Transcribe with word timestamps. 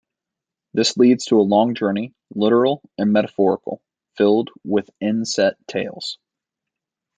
This 0.73 0.97
leads 0.97 1.25
to 1.25 1.39
a 1.39 1.43
long 1.45 1.75
journey, 1.75 2.15
literal 2.33 2.81
and 2.97 3.13
metaphorical, 3.13 3.83
filled 4.17 4.49
with 4.63 4.89
in-set 4.99 5.57
tales. 5.67 6.17